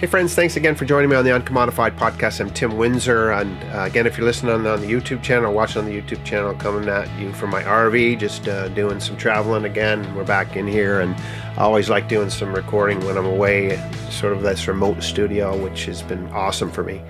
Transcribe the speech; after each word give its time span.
Hey, 0.00 0.06
friends, 0.06 0.34
thanks 0.34 0.56
again 0.56 0.76
for 0.76 0.86
joining 0.86 1.10
me 1.10 1.16
on 1.16 1.26
the 1.26 1.30
Uncommodified 1.30 1.98
podcast. 1.98 2.40
I'm 2.40 2.48
Tim 2.48 2.78
Windsor. 2.78 3.32
And 3.32 3.62
uh, 3.64 3.82
again, 3.82 4.06
if 4.06 4.16
you're 4.16 4.24
listening 4.24 4.54
on, 4.54 4.66
on, 4.66 4.80
the 4.80 4.90
YouTube 4.90 5.22
channel, 5.22 5.50
or 5.50 5.54
watching 5.54 5.82
on 5.82 5.84
the 5.84 6.00
YouTube 6.00 6.24
channel, 6.24 6.54
coming 6.54 6.88
at 6.88 7.06
you 7.20 7.34
from 7.34 7.50
my 7.50 7.62
RV, 7.62 8.18
just 8.18 8.48
uh, 8.48 8.68
doing 8.68 8.98
some 8.98 9.18
traveling 9.18 9.66
again. 9.66 10.14
We're 10.14 10.24
back 10.24 10.56
in 10.56 10.66
here, 10.66 11.02
and 11.02 11.14
I 11.58 11.64
always 11.64 11.90
like 11.90 12.08
doing 12.08 12.30
some 12.30 12.54
recording 12.54 12.98
when 13.04 13.18
I'm 13.18 13.26
away, 13.26 13.76
sort 14.08 14.32
of 14.32 14.40
this 14.40 14.66
remote 14.66 15.02
studio, 15.02 15.62
which 15.62 15.84
has 15.84 16.00
been 16.00 16.26
awesome 16.28 16.70
for 16.70 16.82
me. 16.82 17.02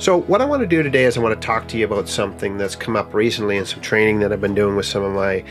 So, 0.00 0.16
what 0.16 0.40
I 0.40 0.46
want 0.46 0.62
to 0.62 0.66
do 0.66 0.82
today 0.82 1.04
is 1.04 1.18
I 1.18 1.20
want 1.20 1.38
to 1.38 1.46
talk 1.46 1.68
to 1.68 1.76
you 1.76 1.84
about 1.84 2.08
something 2.08 2.56
that's 2.56 2.74
come 2.74 2.96
up 2.96 3.12
recently 3.12 3.58
in 3.58 3.66
some 3.66 3.82
training 3.82 4.20
that 4.20 4.32
I've 4.32 4.40
been 4.40 4.54
doing 4.54 4.74
with 4.74 4.86
some 4.86 5.02
of 5.02 5.12
my 5.12 5.44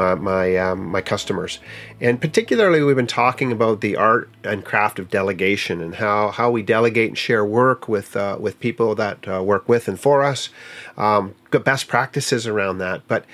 uh, 0.00 0.14
my 0.14 0.56
um, 0.56 0.86
my 0.86 1.00
customers, 1.00 1.58
and 2.00 2.20
particularly 2.20 2.80
we've 2.84 2.94
been 2.94 3.08
talking 3.08 3.50
about 3.50 3.80
the 3.80 3.96
art 3.96 4.30
and 4.44 4.64
craft 4.64 5.00
of 5.00 5.10
delegation 5.10 5.80
and 5.80 5.96
how 5.96 6.30
how 6.30 6.48
we 6.48 6.62
delegate 6.62 7.08
and 7.08 7.18
share 7.18 7.44
work 7.44 7.88
with 7.88 8.14
uh, 8.14 8.36
with 8.38 8.60
people 8.60 8.94
that 8.94 9.26
uh, 9.26 9.42
work 9.42 9.68
with 9.68 9.88
and 9.88 9.98
for 9.98 10.22
us. 10.22 10.48
Um, 10.96 11.34
best 11.50 11.88
practices 11.88 12.46
around 12.46 12.78
that, 12.78 13.02
but 13.08 13.24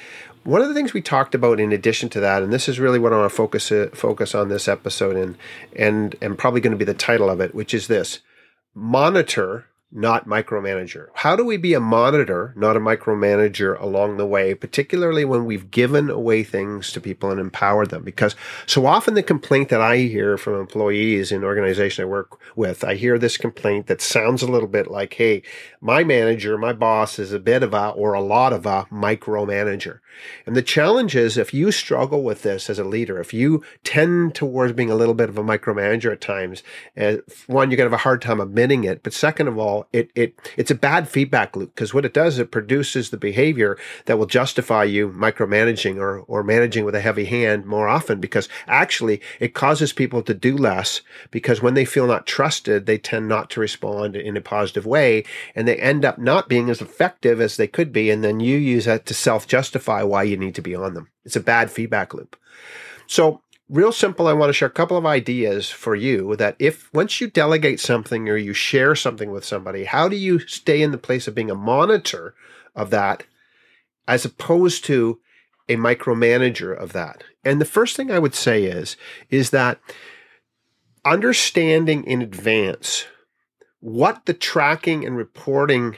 one 0.45 0.63
of 0.63 0.69
the 0.69 0.75
things 0.75 0.95
we 0.95 1.03
talked 1.03 1.35
about 1.35 1.61
in 1.61 1.73
addition 1.73 2.09
to 2.09 2.21
that, 2.21 2.43
and 2.43 2.51
this 2.51 2.71
is 2.71 2.81
really 2.81 2.99
what 2.99 3.13
I 3.13 3.19
want 3.19 3.31
to 3.31 3.37
focus 3.37 3.71
uh, 3.71 3.91
focus 3.93 4.35
on 4.35 4.49
this 4.49 4.67
episode 4.67 5.15
in, 5.15 5.37
and 5.77 6.17
and 6.23 6.39
probably 6.39 6.63
going 6.63 6.71
to 6.71 6.79
be 6.79 6.87
the 6.87 6.95
title 6.95 7.29
of 7.29 7.43
it, 7.43 7.55
which 7.55 7.75
is 7.75 7.87
this: 7.87 8.21
monitor 8.75 9.67
not 9.95 10.27
micromanager. 10.27 11.07
How 11.15 11.37
do 11.37 11.45
we 11.45 11.57
be 11.57 11.73
a 11.73 11.81
monitor, 11.81 12.53
not 12.57 12.77
a 12.77 12.81
micromanager 12.81 13.81
along 13.81 14.17
the 14.17 14.27
way, 14.27 14.55
particularly 14.55 15.25
when 15.25 15.45
we've 15.45 15.71
given 15.71 16.11
away 16.11 16.43
things 16.43 16.91
to 16.93 17.01
people 17.01 17.31
and 17.31 17.39
empowered 17.39 17.91
them? 17.91 18.03
Because 18.03 18.35
so 18.67 18.87
often 18.87 19.15
the 19.15 19.23
complaint 19.23 19.69
that 19.69 19.81
I 19.81 19.99
hear 19.99 20.37
from 20.37 20.59
employees 20.59 21.31
in 21.31 21.45
organization 21.45 22.03
I 22.03 22.09
work 22.09 22.41
with, 22.57 22.83
I 22.83 22.97
hear 22.97 23.19
this 23.19 23.37
complaint 23.37 23.87
that 23.87 24.03
sounds 24.03 24.43
a 24.43 24.51
little 24.51 24.69
bit 24.69 24.91
like, 24.91 25.15
hey, 25.15 25.43
my 25.81 26.03
manager, 26.03 26.59
my 26.59 26.73
boss 26.73 27.21
is 27.21 27.33
a 27.33 27.39
bit 27.39 27.63
of 27.63 27.73
a 27.73 27.91
or 27.91 28.15
a 28.15 28.21
lot 28.21 28.53
of 28.53 28.67
a 28.67 28.87
micromanager. 28.91 30.01
And 30.47 30.57
the 30.57 30.63
challenge 30.63 31.15
is 31.17 31.37
if 31.37 31.55
you 31.55 31.71
struggle 31.71 32.23
with 32.23 32.43
this 32.43 32.69
as 32.69 32.79
a 32.79 32.85
leader, 32.85 33.21
if 33.21 33.33
you 33.33 33.63
tend 33.85 34.35
towards 34.35 34.73
being 34.73 34.91
a 34.91 34.97
little 34.97 35.15
bit 35.15 35.29
of 35.29 35.39
a 35.39 35.43
micromanager 35.43 36.13
at 36.13 36.21
times, 36.21 36.63
uh, 36.97 37.17
one, 37.47 37.71
you're 37.71 37.77
going 37.77 37.89
to 37.89 37.93
have 37.95 38.01
a 38.01 38.03
hard 38.03 38.23
time 38.23 38.41
admitting 38.41 38.85
it. 38.85 39.03
But 39.03 39.13
second 39.13 39.49
of 39.49 39.59
all, 39.59 39.84
it, 39.93 40.11
it, 40.15 40.35
it's 40.57 40.71
a 40.71 40.75
bad 40.75 41.09
feedback 41.09 41.57
loop 41.57 41.75
because 41.75 41.93
what 41.93 42.05
it 42.05 42.15
does, 42.15 42.39
it 42.39 42.51
produces 42.51 43.11
the 43.11 43.17
behavior 43.17 43.77
that 44.07 44.19
will 44.19 44.27
justify 44.27 44.85
you 44.85 45.09
micromanaging 45.11 45.97
or, 45.97 46.21
or 46.21 46.43
managing 46.43 46.85
with 46.85 46.95
a 46.95 47.01
heavy 47.01 47.25
hand 47.25 47.65
more 47.65 47.89
often 47.89 48.21
because 48.21 48.49
actually 48.67 49.21
it 49.41 49.55
causes 49.55 49.93
people 49.93 50.23
to 50.23 50.35
do 50.35 50.57
less 50.57 51.01
because 51.31 51.63
when 51.63 51.75
they 51.75 51.85
feel 51.85 52.07
not 52.07 52.27
trusted, 52.27 52.87
they 52.87 52.99
tend 52.99 53.29
not 53.29 53.51
to 53.51 53.61
respond 53.61 54.17
in 54.17 54.37
a 54.37 54.41
positive 54.41 54.87
way 54.87 55.25
and 55.55 55.67
they 55.67 55.77
end 55.77 56.05
up 56.05 56.19
not 56.19 56.49
being 56.49 56.71
as 56.71 56.81
effective 56.81 57.41
as 57.41 57.57
they 57.57 57.67
could 57.67 57.93
be. 57.93 58.11
And 58.11 58.25
then 58.25 58.41
you 58.41 58.57
use 58.57 58.85
that 58.85 59.07
to 59.07 59.15
self 59.15 59.47
justify 59.47 60.03
why 60.03 60.23
you 60.25 60.37
need 60.37 60.55
to 60.55 60.63
be 60.63 60.75
on 60.75 60.95
them. 60.95 61.09
It's 61.25 61.37
a 61.37 61.41
bad 61.41 61.71
feedback 61.71 62.15
loop. 62.15 62.37
So, 63.07 63.43
real 63.69 63.93
simple, 63.93 64.27
I 64.27 64.33
want 64.33 64.51
to 64.51 64.53
share 64.53 64.69
a 64.69 64.73
couple 64.73 64.97
of 64.97 65.07
ideas 65.07 65.71
for 65.71 65.95
you 65.95 66.37
that 66.37 66.57
if 66.59 66.93
once 66.93 67.21
you 67.21 67.29
delegate 67.29 67.81
something 67.81 68.29
or 68.29 68.37
you 68.37 68.53
share 68.53 68.95
something 68.95 69.31
with 69.31 69.45
somebody, 69.45 69.85
how 69.85 70.09
do 70.09 70.17
you 70.17 70.39
stay 70.41 70.83
in 70.83 70.91
the 70.91 70.99
place 70.99 71.27
of 71.27 71.35
being 71.35 71.51
a 71.51 71.55
monitor 71.55 72.35
of 72.75 72.91
that 72.91 73.25
as 74.07 74.25
opposed 74.25 74.85
to 74.85 75.21
a 75.69 75.77
micromanager 75.77 76.77
of 76.77 76.93
that? 76.93 77.25
And 77.45 77.61
the 77.61 77.67
first 77.67 77.97
thing 77.97 78.11
I 78.11 78.19
would 78.19 78.35
say 78.35 78.65
is 78.65 78.97
is 79.31 79.51
that 79.51 79.81
understanding 81.05 82.05
in 82.05 82.23
advance 82.23 83.07
what 83.81 84.25
the 84.25 84.35
tracking 84.35 85.05
and 85.05 85.17
reporting 85.17 85.97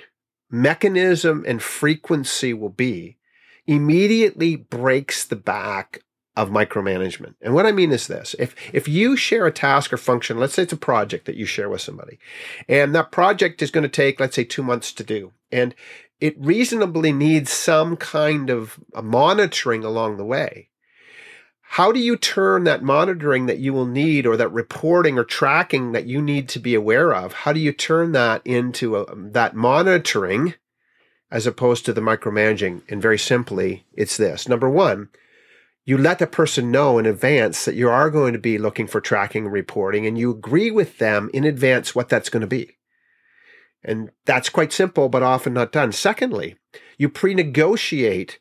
mechanism 0.50 1.44
and 1.46 1.62
frequency 1.62 2.52
will 2.52 2.70
be 2.70 3.16
immediately 3.66 4.56
breaks 4.56 5.24
the 5.24 5.36
back 5.36 6.02
of 6.36 6.50
micromanagement. 6.50 7.34
And 7.40 7.54
what 7.54 7.66
I 7.66 7.72
mean 7.72 7.92
is 7.92 8.06
this. 8.06 8.34
If 8.38 8.54
if 8.72 8.86
you 8.86 9.16
share 9.16 9.46
a 9.46 9.52
task 9.52 9.92
or 9.92 9.96
function, 9.96 10.38
let's 10.38 10.54
say 10.54 10.62
it's 10.62 10.72
a 10.72 10.76
project 10.76 11.26
that 11.26 11.36
you 11.36 11.46
share 11.46 11.68
with 11.68 11.80
somebody, 11.80 12.18
and 12.68 12.94
that 12.94 13.10
project 13.10 13.62
is 13.62 13.70
going 13.70 13.82
to 13.82 13.88
take, 13.88 14.20
let's 14.20 14.36
say, 14.36 14.44
two 14.44 14.62
months 14.62 14.92
to 14.92 15.04
do, 15.04 15.32
and 15.50 15.74
it 16.20 16.34
reasonably 16.38 17.12
needs 17.12 17.50
some 17.50 17.96
kind 17.96 18.50
of 18.50 18.78
monitoring 19.02 19.84
along 19.84 20.16
the 20.16 20.24
way. 20.24 20.70
How 21.70 21.90
do 21.90 21.98
you 21.98 22.16
turn 22.16 22.64
that 22.64 22.82
monitoring 22.82 23.46
that 23.46 23.58
you 23.58 23.72
will 23.72 23.86
need 23.86 24.24
or 24.24 24.36
that 24.36 24.52
reporting 24.52 25.18
or 25.18 25.24
tracking 25.24 25.92
that 25.92 26.06
you 26.06 26.22
need 26.22 26.48
to 26.50 26.60
be 26.60 26.74
aware 26.74 27.12
of? 27.12 27.32
How 27.32 27.52
do 27.52 27.60
you 27.60 27.72
turn 27.72 28.12
that 28.12 28.40
into 28.46 28.96
a, 28.96 29.14
that 29.16 29.56
monitoring 29.56 30.54
as 31.30 31.46
opposed 31.46 31.84
to 31.84 31.92
the 31.92 32.00
micromanaging. 32.00 32.82
And 32.88 33.02
very 33.02 33.18
simply, 33.18 33.84
it's 33.94 34.16
this. 34.16 34.48
Number 34.48 34.68
one, 34.68 35.08
you 35.86 35.96
let 35.96 36.18
the 36.18 36.26
person 36.26 36.72
know 36.72 36.98
in 36.98 37.06
advance 37.06 37.64
that 37.64 37.76
you 37.76 37.88
are 37.88 38.10
going 38.10 38.32
to 38.32 38.40
be 38.40 38.58
looking 38.58 38.88
for 38.88 39.00
tracking 39.00 39.44
and 39.44 39.52
reporting, 39.52 40.04
and 40.04 40.18
you 40.18 40.32
agree 40.32 40.70
with 40.70 40.98
them 40.98 41.30
in 41.32 41.44
advance 41.44 41.94
what 41.94 42.08
that's 42.08 42.28
going 42.28 42.40
to 42.40 42.46
be. 42.46 42.76
And 43.84 44.10
that's 44.24 44.48
quite 44.48 44.72
simple, 44.72 45.08
but 45.08 45.22
often 45.22 45.54
not 45.54 45.70
done. 45.70 45.92
Secondly, 45.92 46.56
you 46.98 47.08
pre 47.08 47.34
negotiate 47.34 48.40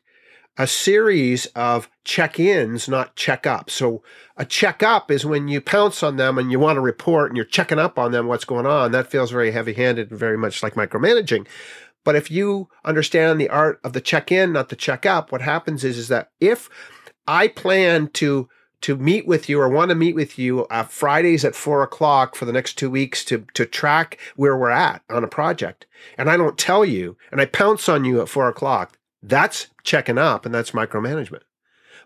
a 0.58 0.66
series 0.66 1.46
of 1.54 1.88
check 2.02 2.40
ins, 2.40 2.88
not 2.88 3.14
check 3.14 3.46
ups. 3.46 3.74
So, 3.74 4.02
a 4.36 4.44
check 4.44 4.82
up 4.82 5.10
is 5.10 5.24
when 5.24 5.46
you 5.46 5.60
pounce 5.60 6.02
on 6.02 6.16
them 6.16 6.38
and 6.38 6.50
you 6.50 6.58
want 6.58 6.78
to 6.78 6.80
report 6.80 7.30
and 7.30 7.36
you're 7.36 7.46
checking 7.46 7.78
up 7.78 7.96
on 7.96 8.10
them, 8.10 8.26
what's 8.26 8.44
going 8.44 8.66
on. 8.66 8.90
That 8.90 9.10
feels 9.10 9.30
very 9.30 9.52
heavy 9.52 9.74
handed 9.74 10.10
and 10.10 10.18
very 10.18 10.36
much 10.36 10.64
like 10.64 10.74
micromanaging. 10.74 11.46
But 12.04 12.16
if 12.16 12.30
you 12.30 12.68
understand 12.84 13.40
the 13.40 13.50
art 13.50 13.80
of 13.84 13.92
the 13.92 14.00
check 14.00 14.32
in, 14.32 14.52
not 14.52 14.68
the 14.68 14.76
check 14.76 15.06
up, 15.06 15.30
what 15.30 15.42
happens 15.42 15.84
is, 15.84 15.98
is 15.98 16.08
that 16.08 16.30
if 16.40 16.68
I 17.26 17.48
plan 17.48 18.08
to 18.14 18.48
to 18.82 18.96
meet 18.96 19.26
with 19.26 19.48
you 19.48 19.60
or 19.60 19.68
want 19.68 19.88
to 19.88 19.94
meet 19.94 20.14
with 20.14 20.38
you 20.38 20.66
uh, 20.66 20.84
Fridays 20.84 21.44
at 21.44 21.54
four 21.54 21.82
o'clock 21.82 22.36
for 22.36 22.44
the 22.44 22.52
next 22.52 22.74
two 22.74 22.90
weeks 22.90 23.24
to 23.24 23.46
to 23.54 23.66
track 23.66 24.18
where 24.36 24.56
we're 24.56 24.70
at 24.70 25.02
on 25.10 25.24
a 25.24 25.28
project, 25.28 25.86
and 26.18 26.30
I 26.30 26.36
don't 26.36 26.58
tell 26.58 26.84
you, 26.84 27.16
and 27.32 27.40
I 27.40 27.46
pounce 27.46 27.88
on 27.88 28.04
you 28.04 28.20
at 28.20 28.28
four 28.28 28.48
o'clock, 28.48 28.98
that's 29.22 29.68
checking 29.82 30.18
up, 30.18 30.44
and 30.46 30.54
that's 30.54 30.70
micromanagement. 30.72 31.42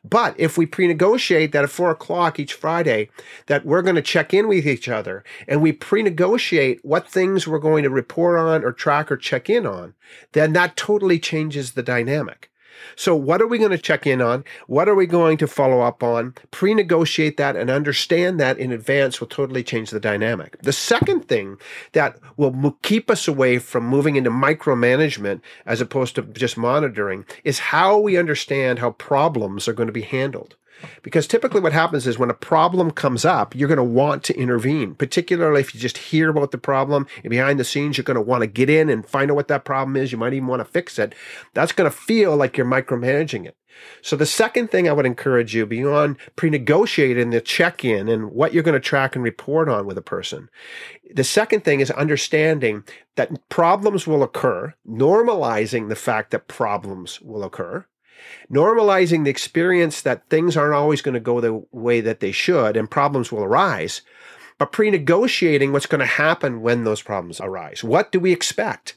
But 0.03 0.34
if 0.38 0.56
we 0.56 0.64
pre-negotiate 0.64 1.52
that 1.52 1.64
at 1.64 1.70
four 1.70 1.91
o'clock 1.91 2.38
each 2.38 2.54
Friday, 2.54 3.10
that 3.47 3.66
we're 3.66 3.82
going 3.82 3.97
to 3.97 4.02
check 4.02 4.32
in 4.32 4.48
with 4.48 4.66
each 4.66 4.88
other 4.88 5.25
and 5.47 5.60
we 5.60 5.72
pre-negotiate 5.72 6.81
what 6.82 7.08
things 7.08 7.47
we're 7.47 7.58
going 7.58 7.82
to 7.82 7.91
report 7.91 8.38
on 8.38 8.64
or 8.64 8.72
track 8.72 9.12
or 9.12 9.19
check 9.19 9.50
in 9.50 9.66
on, 9.66 9.94
then 10.32 10.54
that 10.54 10.76
totally 10.76 11.19
changes 11.19 11.72
the 11.72 11.82
dynamic. 11.82 12.50
So, 12.97 13.14
what 13.14 13.41
are 13.41 13.47
we 13.47 13.58
going 13.58 13.70
to 13.70 13.78
check 13.78 14.06
in 14.06 14.20
on? 14.20 14.44
What 14.66 14.88
are 14.88 14.94
we 14.94 15.06
going 15.06 15.36
to 15.38 15.47
follow 15.47 15.81
up 15.81 16.03
on? 16.03 16.34
Pre 16.50 16.75
negotiate 16.75 17.36
that 17.36 17.56
and 17.56 17.70
understand 17.70 18.41
that 18.41 18.58
in 18.58 18.72
advance 18.72 19.20
will 19.20 19.28
totally 19.28 19.62
change 19.62 19.91
the 19.91 20.00
dynamic. 20.00 20.60
The 20.62 20.72
second 20.72 21.28
thing 21.28 21.58
that 21.92 22.19
will 22.36 22.76
keep 22.82 23.10
us 23.10 23.28
away 23.28 23.58
from 23.58 23.86
moving 23.86 24.16
into 24.16 24.31
micromanagement 24.31 25.41
as 25.66 25.81
opposed 25.81 26.14
to 26.16 26.22
just 26.22 26.56
monitoring 26.56 27.25
is 27.44 27.58
how 27.58 27.98
we 27.98 28.16
understand 28.16 28.78
how 28.78 28.92
problems 28.92 29.69
are 29.69 29.72
going 29.72 29.88
to 29.88 29.92
be 29.92 30.02
handled. 30.02 30.56
Because 31.02 31.26
typically 31.26 31.60
what 31.60 31.72
happens 31.72 32.06
is 32.06 32.18
when 32.18 32.30
a 32.30 32.34
problem 32.34 32.91
comes 32.91 33.24
up, 33.24 33.54
you're 33.54 33.68
going 33.68 33.76
to 33.76 33.84
want 33.84 34.24
to 34.24 34.38
intervene, 34.38 34.94
particularly 34.94 35.60
if 35.60 35.74
you 35.74 35.80
just 35.80 35.98
hear 35.98 36.30
about 36.30 36.50
the 36.50 36.58
problem 36.58 37.06
and 37.22 37.30
behind 37.30 37.58
the 37.58 37.64
scenes, 37.64 37.96
you're 37.96 38.04
going 38.04 38.14
to 38.16 38.20
want 38.20 38.42
to 38.42 38.46
get 38.46 38.70
in 38.70 38.88
and 38.88 39.06
find 39.06 39.30
out 39.30 39.34
what 39.34 39.48
that 39.48 39.64
problem 39.64 39.96
is. 39.96 40.12
You 40.12 40.19
might 40.19 40.34
even 40.34 40.48
want 40.48 40.60
to 40.60 40.64
fix 40.64 40.98
it. 40.98 41.14
That's 41.54 41.72
going 41.72 41.90
to 41.90 41.96
feel 41.96 42.36
like 42.36 42.56
you're 42.56 42.66
micromanaging 42.66 43.46
it. 43.46 43.56
So 44.02 44.16
the 44.16 44.26
second 44.26 44.70
thing 44.70 44.88
I 44.88 44.92
would 44.92 45.06
encourage 45.06 45.54
you 45.54 45.64
beyond 45.66 46.16
pre-negotiating 46.36 47.30
the 47.30 47.40
check-in 47.40 48.08
and 48.08 48.30
what 48.32 48.52
you're 48.52 48.62
going 48.62 48.74
to 48.74 48.80
track 48.80 49.14
and 49.14 49.24
report 49.24 49.69
on 49.69 49.86
with 49.86 49.96
a 49.96 50.02
person. 50.02 50.50
The 51.14 51.25
second 51.25 51.64
thing 51.64 51.81
is 51.81 51.90
understanding 51.90 52.84
that 53.16 53.49
problems 53.49 54.06
will 54.06 54.22
occur, 54.22 54.75
normalizing 54.87 55.88
the 55.88 55.96
fact 55.96 56.31
that 56.31 56.49
problems 56.49 57.20
will 57.20 57.44
occur 57.44 57.87
normalizing 58.50 59.25
the 59.25 59.31
experience 59.31 60.02
that 60.02 60.28
things 60.28 60.56
aren't 60.56 60.75
always 60.75 61.02
going 61.02 61.14
to 61.14 61.20
go 61.20 61.40
the 61.40 61.62
way 61.72 62.00
that 62.00 62.20
they 62.20 62.32
should 62.32 62.76
and 62.76 62.90
problems 62.90 63.31
will 63.31 63.43
arise, 63.43 64.02
but 64.58 64.72
pre 64.72 64.90
negotiating 64.90 65.72
what's 65.72 65.87
going 65.87 66.00
to 66.00 66.06
happen 66.06 66.62
when 66.62 66.84
those 66.84 67.02
problems 67.02 67.40
arise. 67.40 67.82
What 67.82 68.12
do 68.12 68.20
we 68.20 68.32
expect? 68.32 68.96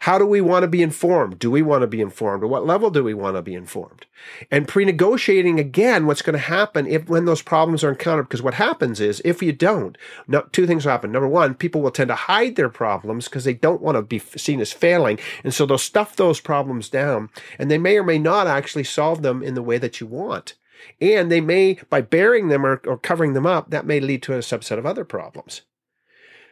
How 0.00 0.18
do 0.18 0.26
we 0.26 0.40
want 0.40 0.62
to 0.62 0.68
be 0.68 0.82
informed? 0.82 1.38
Do 1.38 1.50
we 1.50 1.62
want 1.62 1.82
to 1.82 1.86
be 1.86 2.00
informed? 2.00 2.42
At 2.42 2.50
what 2.50 2.66
level 2.66 2.90
do 2.90 3.02
we 3.02 3.14
want 3.14 3.36
to 3.36 3.42
be 3.42 3.54
informed? 3.54 4.06
And 4.50 4.68
pre-negotiating 4.68 5.58
again 5.58 6.06
what's 6.06 6.22
going 6.22 6.34
to 6.34 6.38
happen 6.38 6.86
if 6.86 7.08
when 7.08 7.24
those 7.24 7.42
problems 7.42 7.82
are 7.84 7.90
encountered. 7.90 8.24
Because 8.24 8.42
what 8.42 8.54
happens 8.54 9.00
is 9.00 9.22
if 9.24 9.42
you 9.42 9.52
don't, 9.52 9.98
no, 10.26 10.42
two 10.52 10.66
things 10.66 10.84
happen. 10.84 11.12
Number 11.12 11.28
one, 11.28 11.54
people 11.54 11.80
will 11.80 11.90
tend 11.90 12.08
to 12.08 12.14
hide 12.14 12.56
their 12.56 12.68
problems 12.68 13.26
because 13.26 13.44
they 13.44 13.54
don't 13.54 13.82
want 13.82 13.96
to 13.96 14.02
be 14.02 14.18
seen 14.18 14.60
as 14.60 14.72
failing. 14.72 15.18
And 15.44 15.52
so 15.52 15.66
they'll 15.66 15.78
stuff 15.78 16.16
those 16.16 16.40
problems 16.40 16.88
down 16.88 17.30
and 17.58 17.70
they 17.70 17.78
may 17.78 17.96
or 17.96 18.04
may 18.04 18.18
not 18.18 18.46
actually 18.46 18.84
solve 18.84 19.22
them 19.22 19.42
in 19.42 19.54
the 19.54 19.62
way 19.62 19.78
that 19.78 20.00
you 20.00 20.06
want. 20.06 20.54
And 21.00 21.30
they 21.30 21.40
may, 21.40 21.78
by 21.90 22.00
burying 22.00 22.48
them 22.48 22.64
or, 22.64 22.80
or 22.86 22.98
covering 22.98 23.32
them 23.32 23.46
up, 23.46 23.70
that 23.70 23.86
may 23.86 24.00
lead 24.00 24.22
to 24.24 24.34
a 24.34 24.38
subset 24.38 24.78
of 24.78 24.86
other 24.86 25.04
problems. 25.04 25.62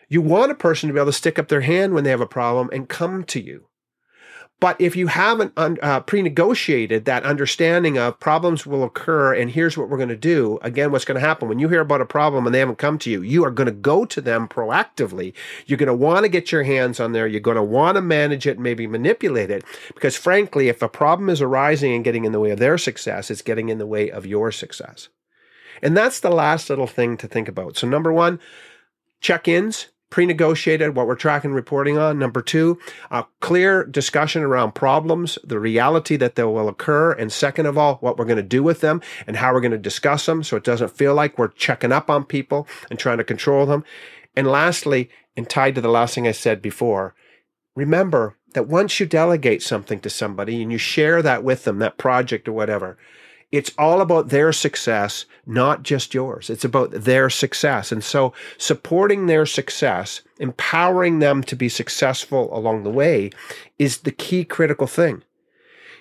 You 0.08 0.20
want 0.20 0.52
a 0.52 0.54
person 0.54 0.88
to 0.88 0.92
be 0.92 1.00
able 1.00 1.06
to 1.06 1.12
stick 1.12 1.38
up 1.38 1.48
their 1.48 1.62
hand 1.62 1.94
when 1.94 2.04
they 2.04 2.10
have 2.10 2.20
a 2.20 2.26
problem 2.26 2.70
and 2.72 2.88
come 2.88 3.24
to 3.24 3.40
you. 3.40 3.68
But 4.58 4.80
if 4.80 4.96
you 4.96 5.08
haven't 5.08 5.52
uh, 5.56 6.00
pre 6.00 6.22
negotiated 6.22 7.04
that 7.04 7.24
understanding 7.24 7.98
of 7.98 8.18
problems 8.18 8.64
will 8.64 8.84
occur 8.84 9.34
and 9.34 9.50
here's 9.50 9.76
what 9.76 9.90
we're 9.90 9.98
going 9.98 10.08
to 10.08 10.16
do, 10.16 10.58
again, 10.62 10.90
what's 10.90 11.04
going 11.04 11.20
to 11.20 11.26
happen 11.26 11.46
when 11.46 11.58
you 11.58 11.68
hear 11.68 11.82
about 11.82 12.00
a 12.00 12.06
problem 12.06 12.46
and 12.46 12.54
they 12.54 12.60
haven't 12.60 12.78
come 12.78 12.98
to 13.00 13.10
you, 13.10 13.20
you 13.20 13.44
are 13.44 13.50
going 13.50 13.66
to 13.66 13.72
go 13.72 14.06
to 14.06 14.20
them 14.20 14.48
proactively. 14.48 15.34
You're 15.66 15.76
going 15.76 15.88
to 15.88 15.94
want 15.94 16.24
to 16.24 16.30
get 16.30 16.52
your 16.52 16.62
hands 16.62 17.00
on 17.00 17.12
there. 17.12 17.26
You're 17.26 17.40
going 17.40 17.58
to 17.58 17.62
want 17.62 17.96
to 17.96 18.00
manage 18.00 18.46
it, 18.46 18.58
maybe 18.58 18.86
manipulate 18.86 19.50
it. 19.50 19.62
Because 19.94 20.16
frankly, 20.16 20.68
if 20.68 20.80
a 20.80 20.88
problem 20.88 21.28
is 21.28 21.42
arising 21.42 21.92
and 21.92 22.04
getting 22.04 22.24
in 22.24 22.32
the 22.32 22.40
way 22.40 22.50
of 22.50 22.58
their 22.58 22.78
success, 22.78 23.30
it's 23.30 23.42
getting 23.42 23.68
in 23.68 23.76
the 23.76 23.86
way 23.86 24.10
of 24.10 24.24
your 24.24 24.50
success. 24.50 25.10
And 25.82 25.94
that's 25.94 26.20
the 26.20 26.30
last 26.30 26.70
little 26.70 26.86
thing 26.86 27.18
to 27.18 27.28
think 27.28 27.48
about. 27.48 27.76
So, 27.76 27.86
number 27.86 28.10
one, 28.10 28.40
check 29.20 29.46
ins 29.46 29.88
pre-negotiated 30.10 30.94
what 30.94 31.06
we're 31.06 31.14
tracking 31.14 31.52
reporting 31.52 31.98
on. 31.98 32.18
Number 32.18 32.42
two 32.42 32.78
a 33.10 33.24
clear 33.40 33.84
discussion 33.84 34.42
around 34.42 34.74
problems 34.74 35.38
the 35.44 35.58
reality 35.58 36.16
that 36.16 36.34
they 36.34 36.44
will 36.44 36.68
occur 36.68 37.12
and 37.12 37.32
second 37.32 37.66
of 37.66 37.76
all 37.76 37.96
what 37.96 38.16
we're 38.16 38.24
going 38.24 38.36
to 38.36 38.42
do 38.42 38.62
with 38.62 38.80
them 38.80 39.00
and 39.26 39.36
how 39.36 39.52
we're 39.52 39.60
going 39.60 39.70
to 39.72 39.78
discuss 39.78 40.26
them 40.26 40.42
so 40.42 40.56
it 40.56 40.64
doesn't 40.64 40.96
feel 40.96 41.14
like 41.14 41.38
we're 41.38 41.48
checking 41.48 41.92
up 41.92 42.08
on 42.08 42.24
people 42.24 42.66
and 42.90 42.98
trying 42.98 43.18
to 43.18 43.24
control 43.24 43.66
them. 43.66 43.84
And 44.34 44.46
lastly 44.46 45.10
and 45.36 45.48
tied 45.48 45.74
to 45.74 45.80
the 45.80 45.88
last 45.88 46.14
thing 46.14 46.26
i 46.26 46.32
said 46.32 46.62
before 46.62 47.14
remember 47.74 48.36
that 48.54 48.66
once 48.66 48.98
you 48.98 49.06
delegate 49.06 49.62
something 49.62 50.00
to 50.00 50.10
somebody 50.10 50.62
and 50.62 50.72
you 50.72 50.78
share 50.78 51.20
that 51.22 51.44
with 51.44 51.64
them 51.64 51.78
that 51.78 51.98
project 51.98 52.48
or 52.48 52.52
whatever 52.52 52.96
it's 53.52 53.72
all 53.78 54.00
about 54.00 54.28
their 54.28 54.52
success, 54.52 55.24
not 55.46 55.82
just 55.82 56.14
yours. 56.14 56.50
It's 56.50 56.64
about 56.64 56.90
their 56.90 57.30
success. 57.30 57.92
And 57.92 58.02
so 58.02 58.32
supporting 58.58 59.26
their 59.26 59.46
success, 59.46 60.22
empowering 60.38 61.20
them 61.20 61.42
to 61.44 61.56
be 61.56 61.68
successful 61.68 62.56
along 62.56 62.82
the 62.82 62.90
way 62.90 63.30
is 63.78 63.98
the 63.98 64.10
key 64.10 64.44
critical 64.44 64.86
thing. 64.86 65.22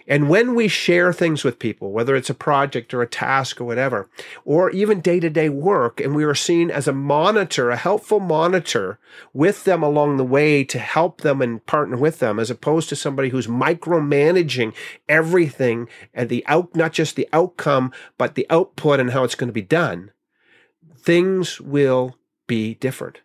And 0.08 0.30
when 0.30 0.54
we 0.54 0.68
share 0.68 1.12
things 1.12 1.44
with 1.44 1.58
people, 1.58 1.92
whether 1.92 2.16
it's 2.16 2.30
a 2.30 2.36
project 2.36 2.94
or 2.94 3.02
a 3.02 3.08
task 3.08 3.60
or 3.60 3.66
whatever, 3.66 4.08
or 4.44 4.70
even 4.70 5.02
day 5.02 5.20
to 5.20 5.30
day 5.30 5.50
work, 5.50 6.00
and 6.00 6.16
we 6.16 6.24
are 6.24 6.36
seen 6.36 6.70
as 6.70 6.88
a 6.88 6.94
monitor, 6.94 7.72
a 7.72 7.76
helpful 7.76 8.20
monitor 8.20 9.00
with 9.34 9.64
them 9.64 9.82
along 9.82 10.18
the 10.18 10.24
way 10.24 10.64
to 10.64 10.78
help 10.78 11.22
them 11.22 11.42
and 11.42 11.66
partner 11.66 11.98
with 11.98 12.20
them, 12.20 12.40
as 12.40 12.52
opposed 12.52 12.88
to 12.90 12.96
somebody 12.96 13.30
who's 13.30 13.48
micromanaging 13.48 14.74
everything 15.10 15.90
and 16.14 16.30
the 16.30 16.46
out, 16.46 16.76
not 16.76 16.94
just 16.94 17.16
the 17.16 17.28
outcome, 17.34 17.92
but 18.18 18.36
the 18.36 18.46
output 18.50 19.00
and 19.00 19.12
how 19.12 19.24
it's 19.24 19.36
going 19.36 19.50
to 19.50 19.54
be 19.54 19.62
done, 19.62 20.12
things 20.98 21.60
will 21.60 22.18
be 22.48 22.76
different. 22.76 23.22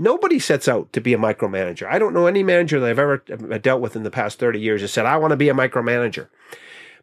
Nobody 0.00 0.38
sets 0.38 0.66
out 0.66 0.94
to 0.94 1.00
be 1.02 1.12
a 1.12 1.18
micromanager. 1.18 1.86
I 1.86 1.98
don't 1.98 2.14
know 2.14 2.26
any 2.26 2.42
manager 2.42 2.80
that 2.80 2.88
I've 2.88 2.98
ever 2.98 3.22
uh, 3.30 3.58
dealt 3.58 3.82
with 3.82 3.94
in 3.94 4.02
the 4.02 4.10
past 4.10 4.38
30 4.38 4.58
years 4.58 4.80
that 4.80 4.88
said, 4.88 5.04
I 5.04 5.18
want 5.18 5.32
to 5.32 5.36
be 5.36 5.50
a 5.50 5.54
micromanager. 5.54 6.28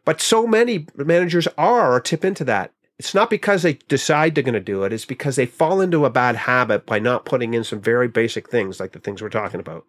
But 0.04 0.20
so 0.20 0.48
many 0.48 0.88
managers 0.96 1.46
are 1.56 1.94
or 1.94 2.00
tip 2.00 2.24
into 2.24 2.42
that. 2.46 2.72
It's 2.98 3.14
not 3.14 3.30
because 3.30 3.62
they 3.62 3.74
decide 3.74 4.34
they're 4.34 4.42
going 4.42 4.54
to 4.54 4.60
do 4.60 4.82
it. 4.82 4.92
It's 4.92 5.04
because 5.04 5.36
they 5.36 5.46
fall 5.46 5.80
into 5.80 6.04
a 6.04 6.10
bad 6.10 6.34
habit 6.34 6.86
by 6.86 6.98
not 6.98 7.24
putting 7.24 7.54
in 7.54 7.62
some 7.62 7.80
very 7.80 8.08
basic 8.08 8.50
things 8.50 8.80
like 8.80 8.90
the 8.90 8.98
things 8.98 9.22
we're 9.22 9.28
talking 9.28 9.60
about. 9.60 9.86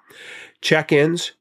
Check 0.61 0.91
ins, 0.91 1.31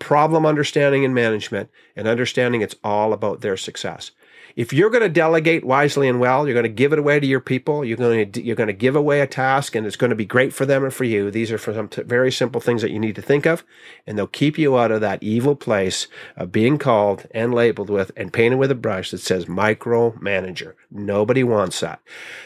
problem 0.00 0.44
understanding 0.44 1.04
and 1.04 1.14
management, 1.14 1.70
and 1.94 2.08
understanding 2.08 2.60
it's 2.60 2.74
all 2.82 3.12
about 3.12 3.40
their 3.40 3.56
success 3.56 4.10
if 4.56 4.72
you're 4.72 4.90
going 4.90 5.02
to 5.02 5.08
delegate 5.08 5.64
wisely 5.64 6.08
and 6.08 6.20
well, 6.20 6.46
you're 6.46 6.54
going 6.54 6.64
to 6.64 6.68
give 6.68 6.92
it 6.92 6.98
away 6.98 7.20
to 7.20 7.26
your 7.26 7.40
people. 7.40 7.84
You're 7.84 7.96
going 7.96 8.30
to 8.32 8.42
you're 8.42 8.56
going 8.56 8.68
to 8.68 8.72
give 8.72 8.96
away 8.96 9.20
a 9.20 9.26
task, 9.26 9.74
and 9.74 9.86
it's 9.86 9.96
going 9.96 10.10
to 10.10 10.16
be 10.16 10.26
great 10.26 10.52
for 10.52 10.66
them 10.66 10.84
and 10.84 10.92
for 10.92 11.04
you. 11.04 11.30
These 11.30 11.50
are 11.50 11.58
some 11.58 11.88
t- 11.88 12.02
very 12.02 12.30
simple 12.30 12.60
things 12.60 12.82
that 12.82 12.90
you 12.90 12.98
need 12.98 13.16
to 13.16 13.22
think 13.22 13.46
of, 13.46 13.64
and 14.06 14.16
they'll 14.16 14.26
keep 14.26 14.58
you 14.58 14.78
out 14.78 14.90
of 14.90 15.00
that 15.00 15.22
evil 15.22 15.56
place 15.56 16.06
of 16.36 16.52
being 16.52 16.78
called 16.78 17.26
and 17.32 17.54
labeled 17.54 17.90
with 17.90 18.10
and 18.16 18.32
painted 18.32 18.56
with 18.56 18.70
a 18.70 18.76
brush 18.76 19.10
that 19.10 19.18
says 19.18 19.46
micromanager. 19.46 20.74
Nobody 20.90 21.42
wants 21.44 21.80
that. 21.80 22.00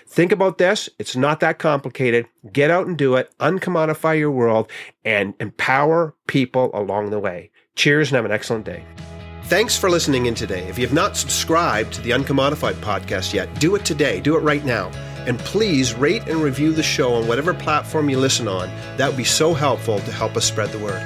Think 0.06 0.32
about 0.32 0.58
this. 0.58 0.88
It's 0.98 1.16
not 1.16 1.40
that 1.40 1.58
complicated. 1.58 2.26
Get 2.52 2.70
out 2.70 2.86
and 2.86 2.96
do 2.96 3.16
it. 3.16 3.32
Uncommodify 3.38 4.18
your 4.18 4.30
world 4.30 4.70
and 5.04 5.34
empower 5.40 6.14
people 6.26 6.70
along 6.72 7.10
the 7.10 7.18
way. 7.18 7.50
Cheers 7.74 8.10
and 8.10 8.16
have 8.16 8.24
an 8.24 8.32
excellent 8.32 8.64
day. 8.64 8.84
Thanks 9.48 9.78
for 9.78 9.88
listening 9.88 10.26
in 10.26 10.34
today. 10.34 10.68
If 10.68 10.76
you 10.76 10.86
have 10.86 10.94
not 10.94 11.16
subscribed 11.16 11.94
to 11.94 12.02
the 12.02 12.10
Uncommodified 12.10 12.74
podcast 12.82 13.32
yet, 13.32 13.48
do 13.58 13.76
it 13.76 13.84
today. 13.86 14.20
Do 14.20 14.36
it 14.36 14.40
right 14.40 14.62
now. 14.62 14.90
And 15.26 15.38
please 15.38 15.94
rate 15.94 16.28
and 16.28 16.42
review 16.42 16.70
the 16.70 16.82
show 16.82 17.14
on 17.14 17.26
whatever 17.26 17.54
platform 17.54 18.10
you 18.10 18.18
listen 18.18 18.46
on. 18.46 18.68
That 18.98 19.08
would 19.08 19.16
be 19.16 19.24
so 19.24 19.54
helpful 19.54 20.00
to 20.00 20.12
help 20.12 20.36
us 20.36 20.44
spread 20.44 20.68
the 20.68 20.78
word. 20.78 21.00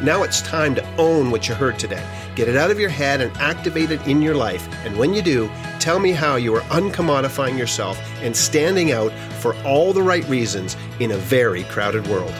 Now 0.00 0.22
it's 0.22 0.42
time 0.42 0.76
to 0.76 0.96
own 0.96 1.32
what 1.32 1.48
you 1.48 1.56
heard 1.56 1.76
today. 1.76 2.06
Get 2.36 2.46
it 2.46 2.56
out 2.56 2.70
of 2.70 2.78
your 2.78 2.88
head 2.88 3.20
and 3.20 3.36
activate 3.38 3.90
it 3.90 4.06
in 4.06 4.22
your 4.22 4.36
life. 4.36 4.68
And 4.86 4.96
when 4.96 5.12
you 5.12 5.20
do, 5.20 5.50
tell 5.80 5.98
me 5.98 6.12
how 6.12 6.36
you 6.36 6.54
are 6.54 6.62
uncommodifying 6.70 7.58
yourself 7.58 8.00
and 8.20 8.36
standing 8.36 8.92
out 8.92 9.10
for 9.40 9.56
all 9.64 9.92
the 9.92 10.02
right 10.02 10.26
reasons 10.28 10.76
in 11.00 11.10
a 11.10 11.16
very 11.16 11.64
crowded 11.64 12.06
world. 12.06 12.32